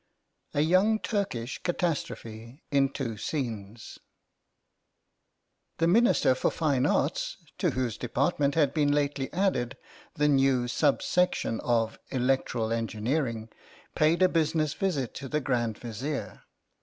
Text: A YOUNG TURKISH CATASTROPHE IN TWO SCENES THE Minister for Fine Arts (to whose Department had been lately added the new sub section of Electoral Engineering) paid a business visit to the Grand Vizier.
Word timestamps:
A 0.55 0.61
YOUNG 0.61 0.97
TURKISH 1.01 1.59
CATASTROPHE 1.61 2.63
IN 2.71 2.89
TWO 2.91 3.17
SCENES 3.17 3.99
THE 5.77 5.87
Minister 5.87 6.33
for 6.33 6.49
Fine 6.49 6.87
Arts 6.87 7.37
(to 7.59 7.69
whose 7.77 7.99
Department 7.99 8.55
had 8.55 8.73
been 8.73 8.91
lately 8.91 9.31
added 9.31 9.77
the 10.15 10.27
new 10.27 10.67
sub 10.67 11.03
section 11.03 11.59
of 11.59 11.99
Electoral 12.09 12.73
Engineering) 12.73 13.49
paid 13.93 14.23
a 14.23 14.27
business 14.27 14.73
visit 14.73 15.13
to 15.13 15.29
the 15.29 15.39
Grand 15.39 15.77
Vizier. 15.77 16.45